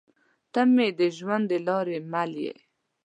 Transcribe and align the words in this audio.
تۀ 0.51 0.61
مې 0.73 0.87
د 0.99 1.01
ژوند 1.17 1.45
د 1.51 1.53
لارې 1.67 1.97
مل 2.11 2.31
يې 2.45 2.55